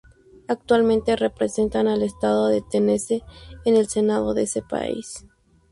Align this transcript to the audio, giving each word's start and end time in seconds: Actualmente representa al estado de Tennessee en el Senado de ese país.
Actualmente 0.47 1.15
representa 1.15 1.81
al 1.81 2.01
estado 2.01 2.47
de 2.47 2.63
Tennessee 2.63 3.23
en 3.65 3.75
el 3.75 3.87
Senado 3.87 4.33
de 4.33 4.41
ese 4.41 4.63
país. 4.63 5.27